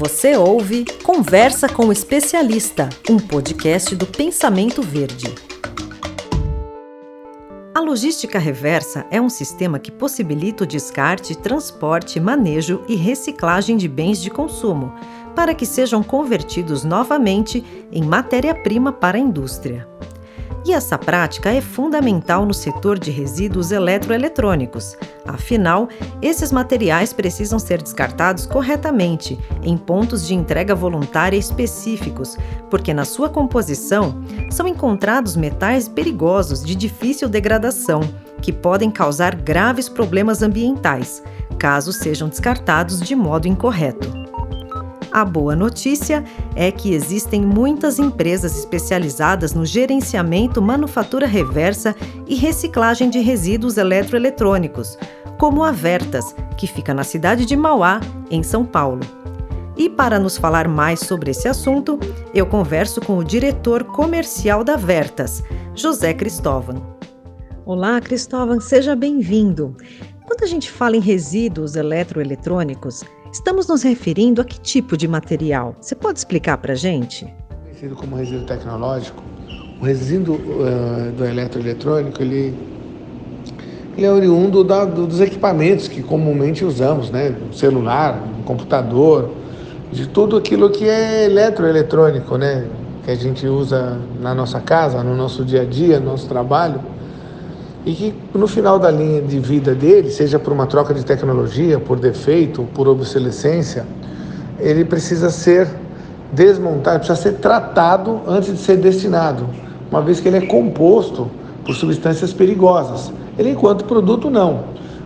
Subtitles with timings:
[0.00, 5.26] Você ouve Conversa com o Especialista, um podcast do Pensamento Verde.
[7.74, 13.88] A logística reversa é um sistema que possibilita o descarte, transporte, manejo e reciclagem de
[13.88, 14.94] bens de consumo,
[15.36, 17.62] para que sejam convertidos novamente
[17.92, 19.86] em matéria-prima para a indústria.
[20.64, 24.96] E essa prática é fundamental no setor de resíduos eletroeletrônicos.
[25.26, 25.88] Afinal,
[26.20, 32.36] esses materiais precisam ser descartados corretamente, em pontos de entrega voluntária específicos,
[32.68, 38.00] porque na sua composição são encontrados metais perigosos de difícil degradação,
[38.42, 41.22] que podem causar graves problemas ambientais,
[41.58, 44.20] caso sejam descartados de modo incorreto.
[45.12, 46.24] A boa notícia
[46.60, 51.96] é que existem muitas empresas especializadas no gerenciamento, manufatura reversa
[52.26, 54.98] e reciclagem de resíduos eletroeletrônicos,
[55.38, 57.98] como a Vertas, que fica na cidade de Mauá,
[58.30, 59.00] em São Paulo.
[59.74, 61.98] E para nos falar mais sobre esse assunto,
[62.34, 65.42] eu converso com o diretor comercial da Vertas,
[65.74, 66.94] José Cristóvão.
[67.64, 69.74] Olá, Cristóvão, seja bem-vindo.
[70.26, 75.76] Quando a gente fala em resíduos eletroeletrônicos, Estamos nos referindo a que tipo de material?
[75.80, 77.32] Você pode explicar para a gente?
[77.62, 79.22] Conhecido como resíduo tecnológico,
[79.80, 82.52] o resíduo uh, do eletroeletrônico ele,
[83.96, 87.32] ele é oriundo da, dos equipamentos que comumente usamos, né?
[87.52, 89.30] celular, computador,
[89.92, 92.66] de tudo aquilo que é eletroeletrônico, né?
[93.04, 96.80] Que a gente usa na nossa casa, no nosso dia a dia, no nosso trabalho
[97.84, 101.78] e que no final da linha de vida dele, seja por uma troca de tecnologia,
[101.78, 103.86] por defeito, por obsolescência,
[104.58, 105.66] ele precisa ser
[106.32, 109.46] desmontado, precisa ser tratado antes de ser destinado,
[109.90, 111.30] uma vez que ele é composto
[111.64, 113.12] por substâncias perigosas.
[113.38, 114.64] Ele, enquanto produto, não,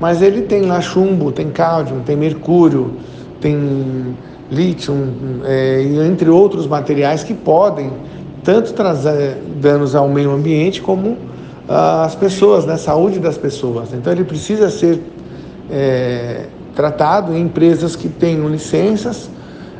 [0.00, 2.94] mas ele tem lá chumbo, tem cádmio, tem mercúrio,
[3.40, 4.16] tem
[4.50, 4.94] lítio,
[5.44, 7.92] é, entre outros materiais que podem
[8.42, 11.16] tanto trazer danos ao meio ambiente como
[11.68, 13.92] as pessoas, né, saúde das pessoas.
[13.92, 15.00] Então ele precisa ser
[15.70, 19.28] é, tratado em empresas que tenham licenças,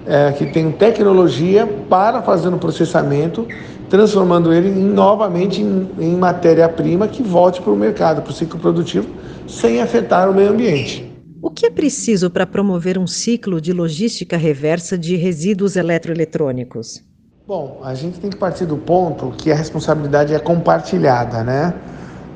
[0.07, 3.47] é, que tenham tecnologia para fazer o processamento,
[3.89, 8.59] transformando ele em, novamente em, em matéria-prima que volte para o mercado, para o ciclo
[8.59, 9.09] produtivo,
[9.47, 11.13] sem afetar o meio ambiente.
[11.41, 17.06] O que é preciso para promover um ciclo de logística reversa de resíduos eletroeletrônicos?
[17.49, 21.73] Bom, a gente tem que partir do ponto que a responsabilidade é compartilhada, né?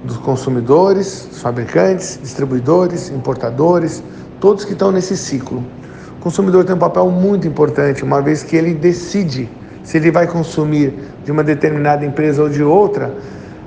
[0.04, 4.04] Dos consumidores, dos fabricantes, distribuidores, importadores,
[4.38, 5.65] todos que estão nesse ciclo.
[6.16, 9.50] O consumidor tem um papel muito importante, uma vez que ele decide
[9.82, 10.94] se ele vai consumir
[11.25, 13.12] de uma determinada empresa ou de outra,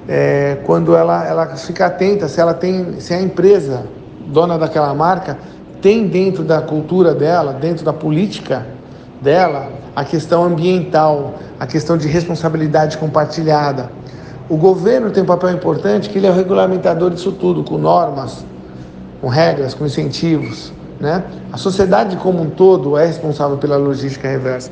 [0.08, 3.84] é, quando ela, ela fica atenta se ela tem, se a empresa
[4.28, 5.38] dona daquela marca
[5.82, 8.66] tem dentro da cultura dela, dentro da política
[9.22, 13.92] dela, a questão ambiental, a questão de responsabilidade compartilhada.
[14.50, 18.46] O governo tem um papel importante que ele é o regulamentador disso tudo, com normas,
[19.22, 20.74] com regras, com incentivos.
[21.00, 21.24] Né?
[21.52, 24.72] A sociedade como um todo é responsável pela logística reversa.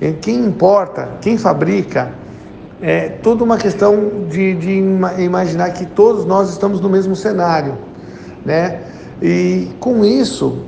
[0.00, 2.12] E quem importa, quem fabrica,
[2.80, 4.70] é toda uma questão de, de
[5.18, 7.76] imaginar que todos nós estamos no mesmo cenário.
[8.44, 8.80] Né?
[9.20, 10.58] E com isso,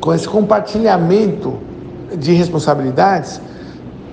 [0.00, 1.67] com esse compartilhamento
[2.16, 3.40] de responsabilidades,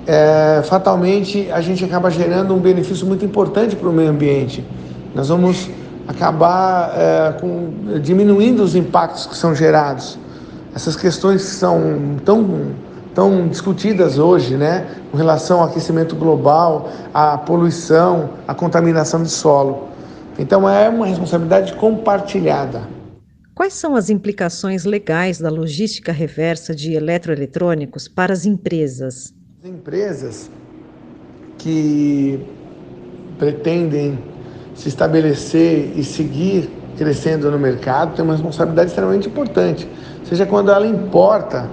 [0.07, 4.65] é, fatalmente a gente acaba gerando um benefício muito importante para o meio ambiente.
[5.13, 5.69] Nós vamos
[6.07, 10.17] acabar é, com, diminuindo os impactos que são gerados.
[10.75, 12.45] Essas questões que são tão,
[13.13, 19.87] tão discutidas hoje, né, com relação ao aquecimento global, à poluição, à contaminação de solo.
[20.37, 22.94] Então é uma responsabilidade compartilhada.
[23.55, 29.33] Quais são as implicações legais da logística reversa de eletroeletrônicos para as empresas?
[29.63, 30.51] As empresas
[31.57, 32.45] que
[33.39, 34.19] pretendem
[34.75, 39.89] se estabelecer e seguir crescendo no mercado têm uma responsabilidade extremamente importante,
[40.25, 41.69] seja quando ela importa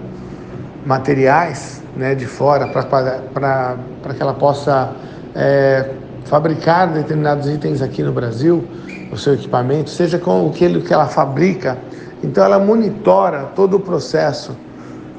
[0.87, 4.95] materiais né, de fora para que ela possa
[5.35, 5.91] é,
[6.25, 8.65] fabricar determinados itens aqui no Brasil,
[9.11, 11.79] o seu equipamento, seja com aquilo que ela fabrica.
[12.23, 14.57] Então ela monitora todo o processo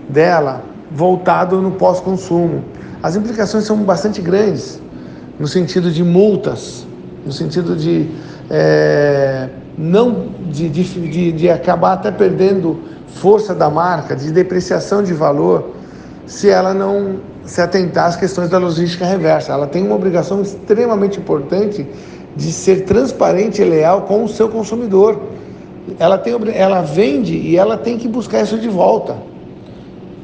[0.10, 2.64] dela voltado no pós-consumo.
[3.02, 4.82] As implicações são bastante grandes,
[5.40, 6.86] no sentido de multas,
[7.26, 8.10] no sentido de
[8.50, 15.72] é, não de, de, de acabar até perdendo força da marca, de depreciação de valor,
[16.26, 19.52] se ela não se atentar às questões da logística reversa.
[19.52, 21.86] Ela tem uma obrigação extremamente importante
[22.36, 25.20] de ser transparente e leal com o seu consumidor.
[26.00, 29.18] Ela, tem, ela vende e ela tem que buscar isso de volta.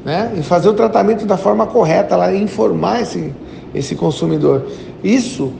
[0.04, 0.32] né?
[0.36, 3.32] E fazer o tratamento da forma correta, lá informar esse,
[3.74, 4.66] esse consumidor.
[5.04, 5.52] Isso,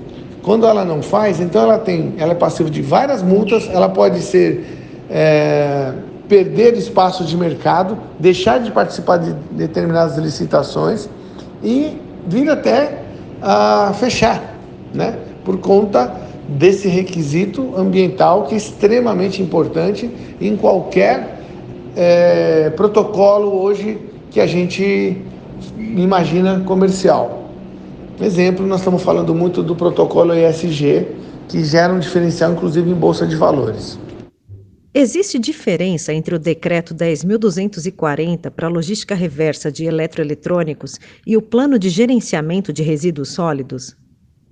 [0.43, 4.21] quando ela não faz, então ela tem, ela é passiva de várias multas, ela pode
[4.23, 4.79] ser
[5.11, 5.93] é,
[6.27, 11.09] perder espaço de mercado, deixar de participar de determinadas licitações
[11.63, 11.97] e
[12.27, 13.03] vir até
[13.41, 14.57] a fechar,
[14.95, 15.19] né?
[15.45, 16.15] Por conta
[16.49, 20.11] desse requisito ambiental que é extremamente importante
[20.41, 21.41] em qualquer
[21.97, 23.99] é, protocolo hoje
[24.31, 25.17] que a gente
[25.79, 27.51] imagina comercial.
[28.21, 31.07] Exemplo, nós estamos falando muito do protocolo ESG,
[31.49, 33.99] que gera um diferencial, inclusive, em bolsa de valores.
[34.93, 41.79] Existe diferença entre o Decreto 10.240 para a logística reversa de eletroeletrônicos e o Plano
[41.79, 43.97] de Gerenciamento de Resíduos Sólidos?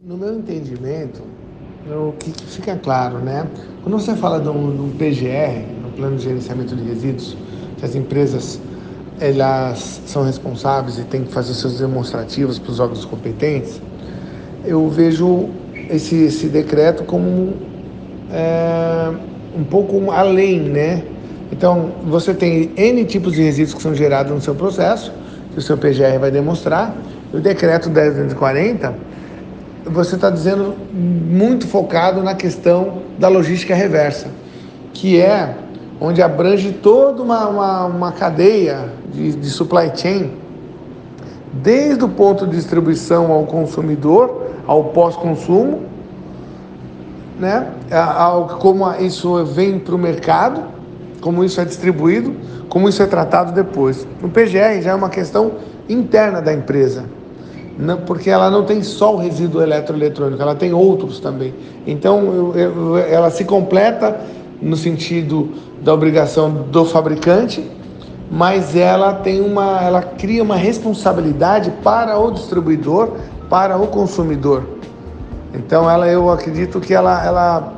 [0.00, 1.24] No meu entendimento,
[1.90, 3.48] o que fica claro, né?
[3.82, 7.36] Quando você fala de um, de um PGR, no Plano de Gerenciamento de Resíduos,
[7.76, 8.60] que as empresas
[9.18, 13.82] elas são responsáveis e têm que fazer seus demonstrativos para os órgãos competentes,
[14.64, 15.48] eu vejo
[15.90, 17.54] esse, esse decreto como
[18.30, 19.14] é,
[19.58, 21.02] um pouco além, né?
[21.50, 25.12] Então, você tem N tipos de resíduos que são gerados no seu processo,
[25.52, 26.94] que o seu PGR vai demonstrar,
[27.32, 28.94] o decreto 1040,
[29.86, 34.28] você está dizendo muito focado na questão da logística reversa,
[34.92, 35.54] que é
[36.00, 40.30] onde abrange toda uma, uma, uma cadeia de, de supply chain,
[41.52, 45.82] desde o ponto de distribuição ao consumidor, ao pós-consumo,
[47.38, 47.72] né?
[47.90, 50.62] Ao, como isso vem para o mercado,
[51.20, 52.34] como isso é distribuído,
[52.68, 54.06] como isso é tratado depois.
[54.20, 55.52] No PGR já é uma questão
[55.88, 57.04] interna da empresa,
[57.78, 61.54] não, porque ela não tem só o resíduo eletroeletrônico, ela tem outros também.
[61.86, 64.20] Então eu, eu, ela se completa
[64.60, 65.50] no sentido
[65.82, 67.64] da obrigação do fabricante,
[68.30, 73.12] mas ela tem uma, ela cria uma responsabilidade para o distribuidor,
[73.48, 74.64] para o consumidor.
[75.52, 77.74] Então ela, eu acredito que ela, ela,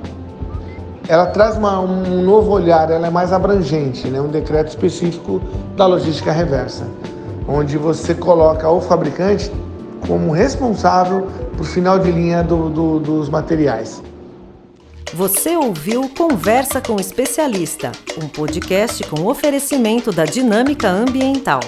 [1.08, 4.20] ela traz uma, um novo olhar, ela é mais abrangente, né?
[4.20, 5.40] um decreto específico
[5.76, 6.86] da logística reversa,
[7.48, 9.50] onde você coloca o fabricante
[10.06, 14.02] como responsável por final de linha do, do, dos materiais.
[15.12, 17.90] Você ouviu Conversa com o Especialista,
[18.22, 21.60] um podcast com oferecimento da Dinâmica Ambiental.